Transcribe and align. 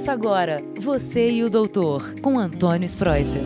Ouça 0.00 0.12
agora 0.12 0.62
Você 0.78 1.30
e 1.30 1.44
o 1.44 1.50
Doutor, 1.50 2.14
com 2.22 2.38
Antônio 2.38 2.86
Spreuser. 2.86 3.42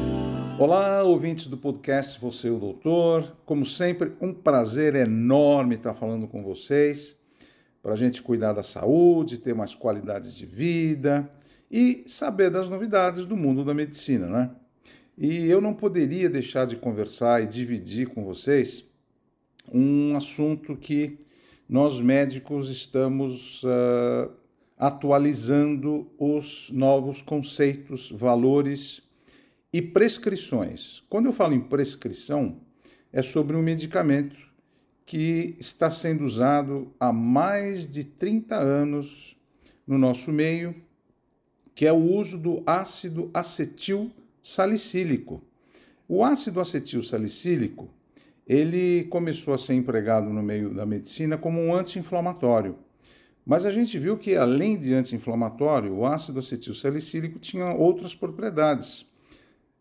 Olá, 0.56 1.02
ouvintes 1.02 1.48
do 1.48 1.56
podcast 1.56 2.20
Você 2.20 2.46
e 2.46 2.50
o 2.52 2.60
Doutor. 2.60 3.36
Como 3.44 3.66
sempre, 3.66 4.12
um 4.20 4.32
prazer 4.32 4.94
enorme 4.94 5.74
estar 5.74 5.94
falando 5.94 6.28
com 6.28 6.44
vocês 6.44 7.16
para 7.82 7.94
a 7.94 7.96
gente 7.96 8.22
cuidar 8.22 8.52
da 8.52 8.62
saúde, 8.62 9.38
ter 9.38 9.52
mais 9.52 9.74
qualidades 9.74 10.36
de 10.36 10.46
vida 10.46 11.28
e 11.68 12.04
saber 12.06 12.50
das 12.50 12.68
novidades 12.68 13.26
do 13.26 13.36
mundo 13.36 13.64
da 13.64 13.74
medicina, 13.74 14.28
né? 14.28 14.50
E 15.18 15.46
eu 15.46 15.60
não 15.60 15.74
poderia 15.74 16.30
deixar 16.30 16.66
de 16.66 16.76
conversar 16.76 17.42
e 17.42 17.48
dividir 17.48 18.10
com 18.10 18.24
vocês 18.24 18.84
um 19.72 20.14
assunto 20.14 20.76
que 20.76 21.18
nós 21.68 22.00
médicos 22.00 22.70
estamos 22.70 23.64
uh, 23.64 24.30
atualizando 24.76 26.10
os 26.18 26.70
novos 26.70 27.22
conceitos, 27.22 28.10
valores 28.10 29.02
e 29.72 29.80
prescrições. 29.80 31.02
Quando 31.08 31.26
eu 31.26 31.32
falo 31.32 31.54
em 31.54 31.60
prescrição, 31.60 32.60
é 33.12 33.22
sobre 33.22 33.56
um 33.56 33.62
medicamento 33.62 34.36
que 35.06 35.56
está 35.58 35.90
sendo 35.90 36.24
usado 36.24 36.92
há 36.98 37.12
mais 37.12 37.88
de 37.88 38.04
30 38.04 38.56
anos 38.56 39.36
no 39.86 39.98
nosso 39.98 40.32
meio, 40.32 40.74
que 41.74 41.86
é 41.86 41.92
o 41.92 41.96
uso 41.96 42.38
do 42.38 42.62
ácido 42.66 43.30
acetil 43.34 44.10
salicílico. 44.42 45.42
O 46.08 46.24
ácido 46.24 46.60
acetil 46.60 47.02
salicílico, 47.02 47.88
ele 48.46 49.04
começou 49.04 49.54
a 49.54 49.58
ser 49.58 49.74
empregado 49.74 50.28
no 50.30 50.42
meio 50.42 50.72
da 50.72 50.84
medicina 50.84 51.36
como 51.38 51.60
um 51.60 51.74
anti-inflamatório. 51.74 52.76
Mas 53.44 53.66
a 53.66 53.70
gente 53.70 53.98
viu 53.98 54.16
que, 54.16 54.36
além 54.36 54.78
de 54.78 54.94
anti-inflamatório, 54.94 55.92
o 55.94 56.06
ácido 56.06 56.38
acetil 56.38 56.74
salicílico 56.74 57.38
tinha 57.38 57.74
outras 57.74 58.14
propriedades, 58.14 59.06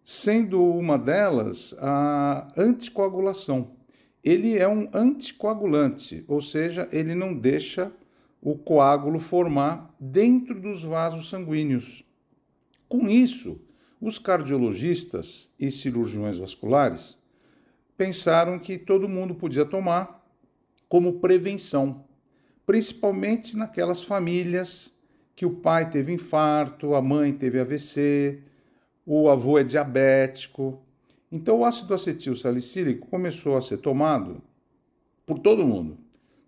sendo 0.01 0.61
uma 0.61 0.97
delas 0.97 1.73
a 1.79 2.51
anticoagulação. 2.57 3.71
Ele 4.21 4.57
é 4.57 4.67
um 4.67 4.89
anticoagulante, 4.93 6.25
ou 6.27 6.41
seja, 6.41 6.89
ele 6.91 7.15
não 7.15 7.33
deixa 7.33 7.91
o 8.41 8.57
coágulo 8.57 9.19
formar 9.19 9.95
dentro 9.97 10.59
dos 10.59 10.83
vasos 10.83 11.29
sanguíneos. 11.29 12.03
Com 12.89 13.07
isso, 13.07 13.61
os 14.01 14.19
cardiologistas 14.19 15.49
e 15.57 15.71
cirurgiões 15.71 16.37
vasculares 16.37 17.17
pensaram 17.95 18.59
que 18.59 18.77
todo 18.77 19.07
mundo 19.07 19.33
podia 19.33 19.65
tomar 19.65 20.21
como 20.89 21.19
prevenção 21.19 22.03
principalmente 22.65 23.57
naquelas 23.57 24.03
famílias 24.03 24.91
que 25.35 25.45
o 25.45 25.51
pai 25.51 25.89
teve 25.89 26.13
infarto, 26.13 26.95
a 26.95 27.01
mãe 27.01 27.33
teve 27.33 27.59
AVC, 27.59 28.41
o 29.05 29.29
avô 29.29 29.57
é 29.57 29.63
diabético. 29.63 30.81
Então 31.31 31.59
o 31.59 31.65
ácido 31.65 31.93
acetil 31.93 32.35
salicílico 32.35 33.07
começou 33.07 33.55
a 33.57 33.61
ser 33.61 33.77
tomado 33.77 34.41
por 35.25 35.39
todo 35.39 35.65
mundo. 35.65 35.97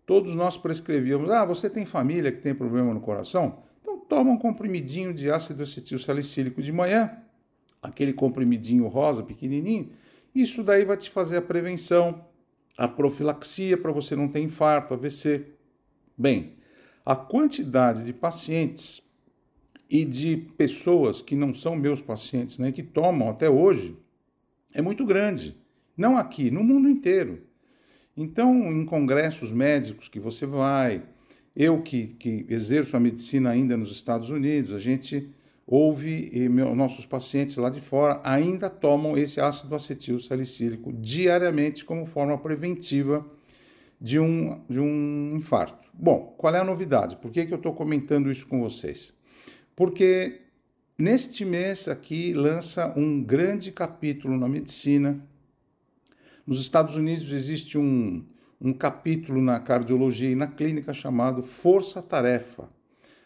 Todos 0.06 0.36
nós 0.36 0.58
prescrevíamos: 0.58 1.30
"Ah, 1.32 1.44
você 1.44 1.70
tem 1.70 1.86
família 1.86 2.32
que 2.32 2.40
tem 2.40 2.54
problema 2.54 2.94
no 2.94 3.02
coração? 3.02 3.64
Então 3.82 4.00
toma 4.00 4.32
um 4.32 4.38
comprimidinho 4.38 5.14
de 5.14 5.32
ácido 5.32 5.64
acetil 5.64 5.98
salicílico 5.98 6.62
de 6.62 6.72
manhã, 6.72 7.18
aquele 7.82 8.14
comprimidinho 8.14 8.88
rosa 8.88 9.24
pequenininho. 9.24 9.92
Isso 10.34 10.64
daí 10.64 10.86
vai 10.86 10.98
te 10.98 11.10
fazer 11.10 11.38
a 11.38 11.42
prevenção, 11.42 12.24
a 12.78 12.88
profilaxia 12.88 13.78
para 13.78 13.92
você 13.92 14.16
não 14.16 14.28
ter 14.28 14.42
infarto, 14.42 14.94
AVC. 14.94 15.55
Bem, 16.18 16.54
a 17.06 17.16
quantidade 17.16 18.06
de 18.06 18.14
pacientes 18.14 19.02
e 19.90 20.04
de 20.04 20.38
pessoas 20.58 21.22
que 21.22 21.36
não 21.36 21.54
são 21.54 21.76
meus 21.76 22.02
pacientes, 22.02 22.58
né, 22.58 22.72
que 22.72 22.82
tomam 22.82 23.30
até 23.30 23.50
hoje, 23.50 23.98
é 24.74 24.82
muito 24.82 25.06
grande. 25.06 25.56
Não 25.96 26.18
aqui, 26.18 26.50
no 26.50 26.64
mundo 26.64 26.90
inteiro. 26.90 27.44
Então, 28.18 28.72
em 28.72 28.86
congressos 28.86 29.52
médicos 29.52 30.08
que 30.08 30.20
você 30.20 30.46
vai, 30.46 31.04
eu 31.56 31.82
que, 31.82 32.08
que 32.08 32.46
exerço 32.50 32.96
a 32.96 33.00
medicina 33.00 33.50
ainda 33.50 33.78
nos 33.78 33.92
Estados 33.92 34.30
Unidos, 34.30 34.74
a 34.74 34.80
gente 34.80 35.30
ouve 35.68 36.30
e 36.32 36.48
meu, 36.48 36.76
nossos 36.76 37.06
pacientes 37.06 37.58
lá 37.58 37.70
de 37.70 37.80
fora 37.80 38.22
ainda 38.24 38.70
tomam 38.70 39.18
esse 39.18 39.42
ácido 39.42 39.74
acetil 39.74 40.20
salicílico 40.20 40.94
diariamente 40.94 41.84
como 41.84 42.06
forma 42.06 42.38
preventiva 42.38 43.26
de 44.00 44.20
um, 44.20 44.62
de 44.70 44.80
um 44.80 45.32
infarto. 45.34 45.86
Bom, 45.94 46.36
qual 46.38 46.56
é 46.56 46.60
a 46.60 46.64
novidade? 46.64 47.16
Por 47.18 47.32
que, 47.32 47.46
que 47.46 47.54
eu 47.54 47.58
estou 47.58 47.74
comentando 47.74 48.32
isso 48.32 48.48
com 48.48 48.62
vocês? 48.62 49.14
Porque 49.76 50.42
neste 50.98 51.46
mês 51.46 51.88
aqui 51.88 52.34
lança 52.34 52.94
um 52.98 53.24
grande 53.24 53.72
capítulo 53.72 54.38
na 54.38 54.48
medicina. 54.48 55.20
Nos 56.46 56.60
Estados 56.60 56.96
Unidos 56.96 57.32
existe 57.32 57.78
um, 57.78 58.26
um 58.60 58.74
capítulo 58.74 59.42
na 59.42 59.60
cardiologia 59.60 60.30
e 60.30 60.36
na 60.36 60.48
clínica 60.48 60.94
chamado 60.94 61.42
Força-Tarefa. 61.42 62.70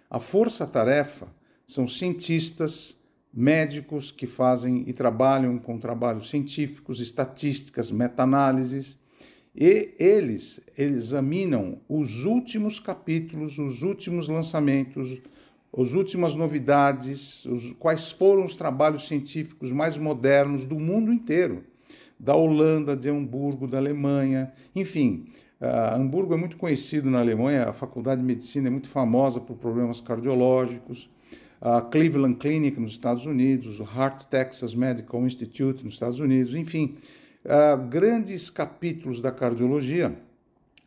A 0.09 0.19
Força-Tarefa 0.19 1.28
são 1.68 1.88
cientistas, 1.88 2.97
médicos 3.31 4.12
que 4.12 4.25
fazem 4.25 4.84
e 4.88 4.94
trabalham 4.94 5.59
com 5.59 5.78
trabalhos 5.78 6.30
científicos, 6.30 7.00
estatísticas, 7.00 7.91
meta-análises 7.91 8.97
e 9.55 9.95
eles, 9.97 10.61
examinam 10.77 11.79
os 11.89 12.25
últimos 12.25 12.79
capítulos, 12.79 13.57
os 13.57 13.81
últimos 13.81 14.27
lançamentos, 14.27 15.21
as 15.75 15.93
últimas 15.93 16.35
novidades, 16.35 17.45
os, 17.45 17.73
quais 17.73 18.11
foram 18.11 18.43
os 18.43 18.55
trabalhos 18.55 19.07
científicos 19.07 19.71
mais 19.71 19.97
modernos 19.97 20.65
do 20.65 20.79
mundo 20.79 21.11
inteiro, 21.11 21.63
da 22.19 22.35
Holanda, 22.35 22.95
de 22.95 23.09
Hamburgo, 23.09 23.67
da 23.67 23.77
Alemanha, 23.77 24.51
enfim. 24.75 25.27
Uh, 25.59 25.95
Hamburgo 25.95 26.33
é 26.33 26.38
muito 26.38 26.55
conhecido 26.57 27.09
na 27.09 27.19
Alemanha, 27.19 27.65
a 27.65 27.73
Faculdade 27.73 28.21
de 28.21 28.27
Medicina 28.27 28.67
é 28.67 28.71
muito 28.71 28.89
famosa 28.89 29.39
por 29.39 29.57
problemas 29.57 29.99
cardiológicos. 29.99 31.09
A 31.61 31.81
Cleveland 31.81 32.38
Clinic 32.38 32.79
nos 32.79 32.91
Estados 32.91 33.25
Unidos, 33.25 33.81
o 33.81 33.83
Heart 33.83 34.25
Texas 34.25 34.73
Medical 34.73 35.25
Institute 35.25 35.83
nos 35.83 35.95
Estados 35.95 36.19
Unidos, 36.21 36.55
enfim, 36.55 36.95
uh, 37.45 37.77
grandes 37.88 38.50
capítulos 38.50 39.22
da 39.22 39.31
cardiologia 39.31 40.17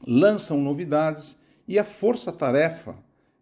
lançam 0.06 0.60
novidades 0.60 1.38
e 1.66 1.78
a 1.78 1.84
força-tarefa 1.84 2.96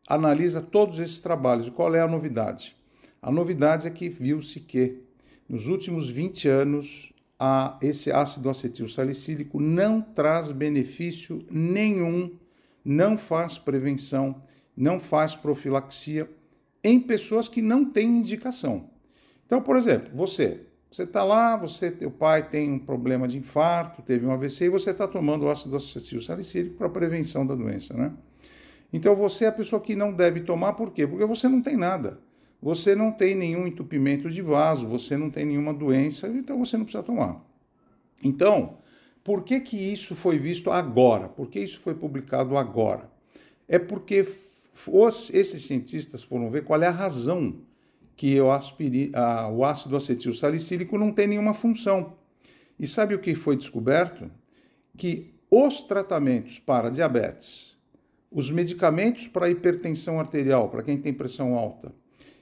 analisa 0.07 0.61
todos 0.61 0.99
esses 0.99 1.21
trabalhos. 1.21 1.71
Qual 1.71 1.95
é 1.95 2.01
a 2.01 2.09
novidade? 2.09 2.77
A 3.23 3.31
novidade 3.31 3.87
é 3.87 3.91
que 3.91 4.09
viu-se 4.09 4.61
que 4.61 5.03
nos 5.49 5.67
últimos 5.67 6.11
20 6.11 6.49
anos 6.49 7.13
a, 7.39 7.79
esse 7.81 8.13
ácido 8.13 8.51
acetil 8.51 8.89
salicílico 8.89 9.61
não 9.61 10.01
traz 10.01 10.51
benefício 10.53 11.45
nenhum, 11.51 12.37
não 12.85 13.17
faz 13.17 13.57
prevenção, 13.57 14.43
não 14.77 14.99
faz 14.99 15.35
profilaxia 15.35 16.31
em 16.83 17.01
pessoas 17.01 17.49
que 17.49 17.61
não 17.63 17.85
têm 17.85 18.19
indicação. 18.19 18.91
Então, 19.47 19.61
por 19.61 19.77
exemplo, 19.77 20.11
você 20.15 20.67
você 20.91 21.05
está 21.05 21.23
lá, 21.23 21.57
você, 21.57 21.91
teu 21.91 22.11
pai 22.11 22.49
tem 22.49 22.73
um 22.73 22.79
problema 22.79 23.29
de 23.29 23.39
infarto, 23.39 24.03
teve 24.03 24.27
um 24.27 24.33
AVC 24.33 24.65
e 24.65 24.69
você 24.69 24.91
está 24.91 25.07
tomando 25.07 25.49
ácido 25.49 25.77
acetil 25.77 26.21
salicílico 26.21 26.77
para 26.77 26.89
prevenção 26.89 27.47
da 27.47 27.55
doença, 27.55 27.95
né? 27.95 28.13
Então 28.93 29.15
você 29.15 29.45
é 29.45 29.49
a 29.49 29.53
pessoa 29.53 29.81
que 29.81 29.95
não 29.95 30.13
deve 30.13 30.41
tomar, 30.41 30.73
por 30.73 30.91
quê? 30.91 31.07
Porque 31.07 31.25
você 31.25 31.49
não 31.49 31.63
tem 31.63 31.77
nada. 31.77 32.19
Você 32.61 32.95
não 32.95 33.13
tem 33.13 33.37
nenhum 33.37 33.67
entupimento 33.67 34.29
de 34.29 34.43
vaso, 34.43 34.87
você 34.87 35.17
não 35.17 35.31
tem 35.31 35.45
nenhuma 35.47 35.73
doença, 35.73 36.27
então 36.27 36.59
você 36.59 36.77
não 36.77 36.85
precisa 36.85 37.05
tomar. 37.05 37.41
Então, 38.23 38.79
por 39.23 39.45
que 39.45 39.61
que 39.61 39.77
isso 39.77 40.15
foi 40.17 40.39
visto 40.39 40.71
agora? 40.73 41.29
Por 41.29 41.49
que 41.49 41.61
isso 41.61 41.81
foi 41.81 41.95
publicado 41.95 42.57
agora? 42.57 43.09
É 43.69 43.79
porque 43.79 44.27
os, 44.87 45.31
esses 45.31 45.63
cientistas 45.63 46.25
foram 46.25 46.51
ver 46.51 46.65
qual 46.65 46.83
é 46.83 46.89
a 46.89 46.91
razão 46.91 47.61
que 48.21 48.39
o, 48.39 48.51
aspiri, 48.51 49.11
a, 49.15 49.49
o 49.49 49.65
ácido 49.65 49.97
acetil 49.97 50.35
salicílico 50.35 50.99
não 50.99 51.11
tem 51.11 51.27
nenhuma 51.27 51.55
função. 51.55 52.19
E 52.79 52.87
sabe 52.87 53.15
o 53.15 53.19
que 53.19 53.35
foi 53.35 53.57
descoberto? 53.57 54.31
Que 54.95 55.33
os 55.51 55.81
tratamentos 55.81 56.59
para 56.59 56.91
diabetes, 56.91 57.79
os 58.31 58.51
medicamentos 58.51 59.27
para 59.27 59.49
hipertensão 59.49 60.21
arterial, 60.21 60.69
para 60.69 60.83
quem 60.83 60.99
tem 60.99 61.15
pressão 61.15 61.57
alta, 61.57 61.95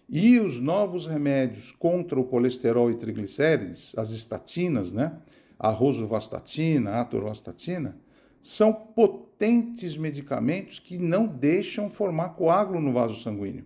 e 0.09 0.41
os 0.41 0.59
novos 0.59 1.07
remédios 1.07 1.71
contra 1.71 2.19
o 2.19 2.25
colesterol 2.25 2.91
e 2.91 2.97
triglicérides, 2.97 3.97
as 3.97 4.11
estatinas, 4.11 4.93
né? 4.93 5.17
A 5.57 5.71
rosuvastatina, 5.71 6.91
a 6.91 7.03
atorvastatina, 7.03 7.97
são 8.41 8.73
potentes 8.73 9.97
medicamentos 9.97 10.81
que 10.81 10.99
não 10.99 11.29
deixam 11.29 11.89
formar 11.89 12.31
coágulo 12.31 12.81
no 12.81 12.93
vaso 12.93 13.15
sanguíneo. 13.15 13.65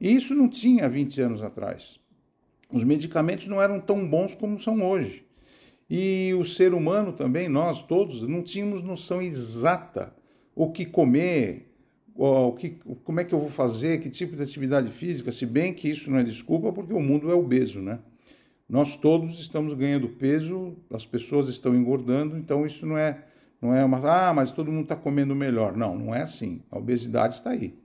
E 0.00 0.14
isso 0.14 0.34
não 0.34 0.48
tinha 0.48 0.88
20 0.88 1.20
anos 1.20 1.42
atrás. 1.42 1.98
Os 2.70 2.84
medicamentos 2.84 3.46
não 3.46 3.62
eram 3.62 3.80
tão 3.80 4.06
bons 4.06 4.34
como 4.34 4.58
são 4.58 4.82
hoje. 4.82 5.24
E 5.88 6.34
o 6.38 6.44
ser 6.44 6.74
humano 6.74 7.12
também, 7.12 7.48
nós 7.48 7.82
todos, 7.82 8.22
não 8.22 8.42
tínhamos 8.42 8.82
noção 8.82 9.22
exata 9.22 10.12
o 10.54 10.70
que 10.70 10.84
comer, 10.84 11.72
o 12.14 12.52
que, 12.52 12.70
como 13.04 13.20
é 13.20 13.24
que 13.24 13.34
eu 13.34 13.38
vou 13.38 13.50
fazer, 13.50 14.00
que 14.00 14.10
tipo 14.10 14.34
de 14.34 14.42
atividade 14.42 14.90
física, 14.90 15.30
se 15.30 15.46
bem 15.46 15.72
que 15.72 15.88
isso 15.88 16.10
não 16.10 16.18
é 16.18 16.24
desculpa, 16.24 16.72
porque 16.72 16.92
o 16.92 17.00
mundo 17.00 17.30
é 17.30 17.34
obeso, 17.34 17.80
né? 17.80 18.00
Nós 18.68 18.96
todos 18.96 19.38
estamos 19.38 19.74
ganhando 19.74 20.08
peso, 20.08 20.76
as 20.90 21.06
pessoas 21.06 21.46
estão 21.46 21.72
engordando, 21.72 22.36
então 22.36 22.66
isso 22.66 22.84
não 22.84 22.98
é, 22.98 23.24
não 23.62 23.72
é 23.72 23.84
uma, 23.84 23.98
ah, 23.98 24.34
mas 24.34 24.50
todo 24.50 24.72
mundo 24.72 24.84
está 24.84 24.96
comendo 24.96 25.36
melhor. 25.36 25.76
Não, 25.76 25.96
não 25.96 26.12
é 26.12 26.22
assim. 26.22 26.60
A 26.68 26.78
obesidade 26.78 27.34
está 27.34 27.50
aí. 27.50 27.78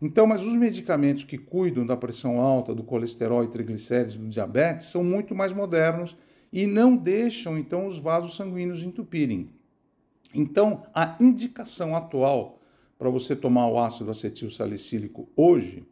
Então, 0.00 0.26
mas 0.26 0.42
os 0.42 0.54
medicamentos 0.54 1.24
que 1.24 1.36
cuidam 1.36 1.84
da 1.84 1.96
pressão 1.96 2.40
alta, 2.40 2.74
do 2.74 2.84
colesterol 2.84 3.42
e 3.42 3.48
triglicéridos, 3.48 4.16
do 4.16 4.28
diabetes, 4.28 4.86
são 4.86 5.02
muito 5.02 5.34
mais 5.34 5.52
modernos 5.52 6.16
e 6.52 6.66
não 6.66 6.96
deixam, 6.96 7.58
então, 7.58 7.86
os 7.86 7.98
vasos 7.98 8.36
sanguíneos 8.36 8.82
entupirem. 8.82 9.50
Então, 10.32 10.84
a 10.94 11.16
indicação 11.20 11.96
atual 11.96 12.60
para 12.98 13.10
você 13.10 13.34
tomar 13.34 13.66
o 13.68 13.78
ácido 13.78 14.10
acetil 14.10 14.50
salicílico 14.50 15.28
hoje 15.36 15.86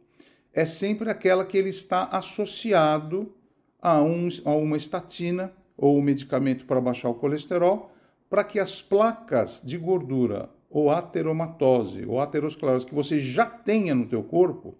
é 0.53 0.65
sempre 0.65 1.09
aquela 1.09 1.45
que 1.45 1.57
ele 1.57 1.69
está 1.69 2.05
associado 2.05 3.33
a, 3.81 4.01
um, 4.01 4.27
a 4.45 4.51
uma 4.51 4.77
estatina 4.77 5.53
ou 5.77 5.97
um 5.97 6.01
medicamento 6.01 6.65
para 6.65 6.81
baixar 6.81 7.09
o 7.09 7.13
colesterol, 7.13 7.91
para 8.29 8.43
que 8.43 8.59
as 8.59 8.81
placas 8.81 9.61
de 9.63 9.77
gordura 9.77 10.49
ou 10.69 10.89
ateromatose 10.89 12.05
ou 12.05 12.19
aterosclerose 12.19 12.85
que 12.85 12.95
você 12.95 13.19
já 13.19 13.45
tenha 13.45 13.95
no 13.95 14.05
teu 14.05 14.23
corpo, 14.23 14.75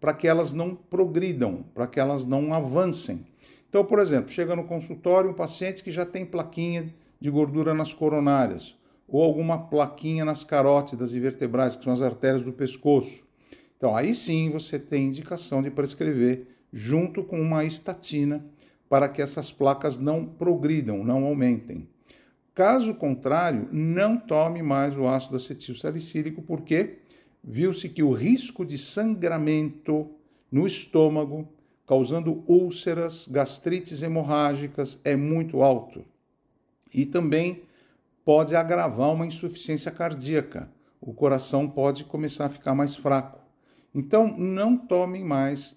para 0.00 0.14
que 0.14 0.26
elas 0.26 0.52
não 0.52 0.74
progridam, 0.74 1.64
para 1.74 1.86
que 1.86 2.00
elas 2.00 2.24
não 2.24 2.52
avancem. 2.54 3.26
Então, 3.68 3.84
por 3.84 3.98
exemplo, 3.98 4.30
chega 4.30 4.56
no 4.56 4.64
consultório 4.64 5.30
um 5.30 5.34
paciente 5.34 5.84
que 5.84 5.90
já 5.90 6.04
tem 6.04 6.24
plaquinha 6.24 6.92
de 7.20 7.30
gordura 7.30 7.74
nas 7.74 7.92
coronárias, 7.92 8.76
ou 9.06 9.22
alguma 9.22 9.68
plaquinha 9.68 10.24
nas 10.24 10.42
carótidas 10.42 11.12
e 11.12 11.20
vertebrais, 11.20 11.76
que 11.76 11.84
são 11.84 11.92
as 11.92 12.02
artérias 12.02 12.42
do 12.42 12.52
pescoço. 12.52 13.24
Então, 13.76 13.94
aí 13.94 14.14
sim 14.14 14.50
você 14.50 14.78
tem 14.78 15.04
indicação 15.04 15.62
de 15.62 15.70
prescrever 15.70 16.46
junto 16.72 17.22
com 17.22 17.40
uma 17.40 17.64
estatina 17.64 18.44
para 18.88 19.08
que 19.08 19.22
essas 19.22 19.52
placas 19.52 19.98
não 19.98 20.24
progridam, 20.24 21.04
não 21.04 21.24
aumentem. 21.24 21.88
Caso 22.60 22.92
contrário, 22.92 23.70
não 23.72 24.18
tome 24.18 24.62
mais 24.62 24.94
o 24.94 25.08
ácido 25.08 25.36
acetil 25.36 25.74
salicílico, 25.74 26.42
porque 26.42 26.98
viu-se 27.42 27.88
que 27.88 28.02
o 28.02 28.12
risco 28.12 28.66
de 28.66 28.76
sangramento 28.76 30.10
no 30.52 30.66
estômago, 30.66 31.48
causando 31.86 32.44
úlceras, 32.46 33.26
gastrites 33.26 34.02
hemorrágicas, 34.02 35.00
é 35.04 35.16
muito 35.16 35.62
alto. 35.62 36.04
E 36.92 37.06
também 37.06 37.62
pode 38.26 38.54
agravar 38.54 39.10
uma 39.10 39.26
insuficiência 39.26 39.90
cardíaca. 39.90 40.70
O 41.00 41.14
coração 41.14 41.66
pode 41.66 42.04
começar 42.04 42.44
a 42.44 42.50
ficar 42.50 42.74
mais 42.74 42.94
fraco. 42.94 43.40
Então, 43.94 44.36
não 44.36 44.76
tomem 44.76 45.24
mais 45.24 45.74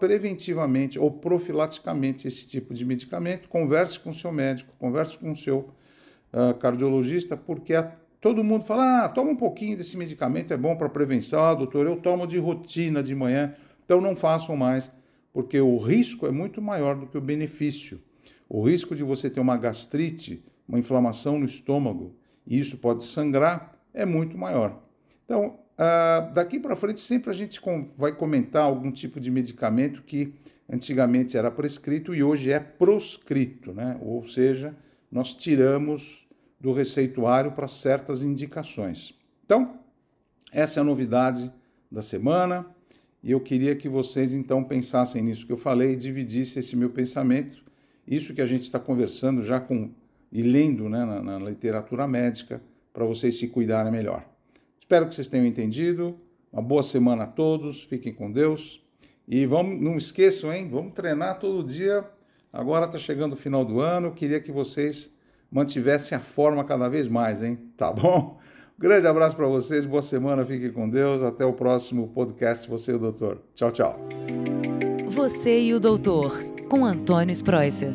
preventivamente 0.00 0.98
ou 0.98 1.12
profilaticamente 1.12 2.26
esse 2.26 2.48
tipo 2.48 2.74
de 2.74 2.84
medicamento. 2.84 3.48
Converse 3.48 4.00
com 4.00 4.10
o 4.10 4.14
seu 4.14 4.32
médico, 4.32 4.74
converse 4.80 5.16
com 5.16 5.30
o 5.30 5.36
seu 5.36 5.72
uh, 6.34 6.54
cardiologista, 6.54 7.36
porque 7.36 7.74
a, 7.74 7.92
todo 8.20 8.42
mundo 8.42 8.64
fala: 8.64 9.04
ah, 9.04 9.08
toma 9.08 9.30
um 9.30 9.36
pouquinho 9.36 9.76
desse 9.76 9.96
medicamento, 9.96 10.52
é 10.52 10.56
bom 10.56 10.76
para 10.76 10.88
prevenção. 10.88 11.42
Ah, 11.42 11.54
doutor, 11.54 11.86
eu 11.86 11.96
tomo 11.96 12.26
de 12.26 12.38
rotina 12.38 13.02
de 13.02 13.14
manhã, 13.14 13.54
então 13.84 14.00
não 14.00 14.16
façam 14.16 14.56
mais, 14.56 14.90
porque 15.32 15.60
o 15.60 15.78
risco 15.78 16.26
é 16.26 16.30
muito 16.30 16.60
maior 16.60 16.96
do 16.96 17.06
que 17.06 17.16
o 17.16 17.20
benefício. 17.20 18.02
O 18.48 18.62
risco 18.62 18.94
de 18.94 19.02
você 19.02 19.30
ter 19.30 19.40
uma 19.40 19.56
gastrite, 19.56 20.44
uma 20.68 20.78
inflamação 20.78 21.38
no 21.38 21.46
estômago, 21.46 22.14
e 22.46 22.58
isso 22.58 22.78
pode 22.78 23.04
sangrar, 23.04 23.72
é 23.92 24.04
muito 24.04 24.36
maior. 24.36 24.82
Então, 25.24 25.58
uh, 25.78 26.32
daqui 26.34 26.58
para 26.58 26.76
frente, 26.76 27.00
sempre 27.00 27.30
a 27.30 27.32
gente 27.32 27.60
com, 27.60 27.86
vai 27.96 28.12
comentar 28.12 28.62
algum 28.62 28.92
tipo 28.92 29.18
de 29.18 29.30
medicamento 29.30 30.02
que 30.02 30.34
antigamente 30.68 31.36
era 31.36 31.50
prescrito 31.50 32.14
e 32.14 32.22
hoje 32.22 32.50
é 32.50 32.60
proscrito, 32.60 33.72
né? 33.72 33.98
ou 34.02 34.24
seja, 34.24 34.74
nós 35.10 35.34
tiramos 35.34 36.23
do 36.60 36.72
receituário 36.72 37.52
para 37.52 37.68
certas 37.68 38.22
indicações. 38.22 39.14
Então, 39.44 39.78
essa 40.52 40.78
é 40.78 40.82
a 40.82 40.84
novidade 40.84 41.52
da 41.90 42.02
semana 42.02 42.66
e 43.22 43.30
eu 43.30 43.40
queria 43.40 43.74
que 43.74 43.88
vocês 43.88 44.32
então 44.32 44.62
pensassem 44.62 45.22
nisso 45.22 45.46
que 45.46 45.52
eu 45.52 45.56
falei 45.56 45.92
e 45.92 45.96
dividissem 45.96 46.60
esse 46.60 46.76
meu 46.76 46.90
pensamento, 46.90 47.64
isso 48.06 48.34
que 48.34 48.42
a 48.42 48.46
gente 48.46 48.62
está 48.62 48.78
conversando 48.78 49.42
já 49.42 49.58
com 49.58 49.90
e 50.30 50.42
lendo 50.42 50.88
né, 50.88 51.04
na, 51.04 51.22
na 51.22 51.38
literatura 51.38 52.08
médica 52.08 52.60
para 52.92 53.04
vocês 53.04 53.38
se 53.38 53.48
cuidarem 53.48 53.92
melhor. 53.92 54.28
Espero 54.80 55.08
que 55.08 55.14
vocês 55.14 55.28
tenham 55.28 55.46
entendido. 55.46 56.18
Uma 56.52 56.60
boa 56.60 56.82
semana 56.82 57.24
a 57.24 57.26
todos, 57.26 57.82
fiquem 57.82 58.12
com 58.12 58.30
Deus. 58.30 58.84
E 59.26 59.46
vamos, 59.46 59.80
não 59.80 59.96
esqueçam, 59.96 60.52
hein? 60.52 60.68
Vamos 60.68 60.92
treinar 60.92 61.38
todo 61.38 61.66
dia. 61.66 62.04
Agora 62.52 62.86
está 62.86 62.98
chegando 62.98 63.32
o 63.32 63.36
final 63.36 63.64
do 63.64 63.80
ano. 63.80 64.12
Queria 64.12 64.40
que 64.40 64.52
vocês 64.52 65.12
mantivesse 65.54 66.16
a 66.16 66.20
forma 66.20 66.64
cada 66.64 66.88
vez 66.88 67.06
mais, 67.06 67.40
hein? 67.40 67.56
Tá 67.76 67.92
bom? 67.92 68.40
Grande 68.76 69.06
abraço 69.06 69.36
para 69.36 69.46
vocês, 69.46 69.86
boa 69.86 70.02
semana, 70.02 70.44
fiquem 70.44 70.72
com 70.72 70.90
Deus. 70.90 71.22
Até 71.22 71.46
o 71.46 71.52
próximo 71.52 72.08
podcast 72.08 72.68
Você 72.68 72.90
e 72.90 72.94
o 72.96 72.98
Doutor. 72.98 73.40
Tchau, 73.54 73.70
tchau. 73.70 74.00
Você 75.06 75.60
e 75.60 75.72
o 75.72 75.78
Doutor, 75.78 76.42
com 76.68 76.84
Antônio 76.84 77.30
Spreuser. 77.30 77.94